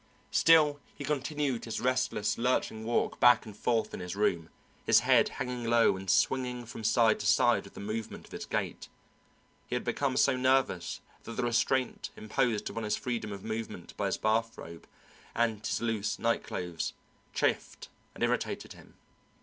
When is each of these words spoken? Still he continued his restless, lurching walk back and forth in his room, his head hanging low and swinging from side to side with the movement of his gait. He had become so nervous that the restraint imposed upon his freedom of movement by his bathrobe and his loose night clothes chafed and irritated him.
Still 0.31 0.79
he 0.95 1.03
continued 1.03 1.65
his 1.65 1.79
restless, 1.79 2.35
lurching 2.35 2.83
walk 2.83 3.19
back 3.19 3.45
and 3.45 3.55
forth 3.55 3.93
in 3.93 3.99
his 3.99 4.15
room, 4.15 4.49
his 4.83 5.01
head 5.01 5.29
hanging 5.37 5.63
low 5.65 5.95
and 5.95 6.09
swinging 6.09 6.65
from 6.65 6.83
side 6.83 7.19
to 7.19 7.27
side 7.27 7.65
with 7.65 7.75
the 7.75 7.79
movement 7.81 8.25
of 8.25 8.31
his 8.31 8.47
gait. 8.47 8.89
He 9.67 9.75
had 9.75 9.83
become 9.83 10.17
so 10.17 10.35
nervous 10.35 11.01
that 11.23 11.33
the 11.33 11.43
restraint 11.43 12.09
imposed 12.17 12.67
upon 12.67 12.81
his 12.81 12.97
freedom 12.97 13.31
of 13.31 13.43
movement 13.43 13.95
by 13.95 14.07
his 14.07 14.17
bathrobe 14.17 14.87
and 15.35 15.63
his 15.63 15.81
loose 15.81 16.17
night 16.17 16.43
clothes 16.43 16.93
chafed 17.35 17.89
and 18.15 18.23
irritated 18.23 18.73
him. 18.73 18.95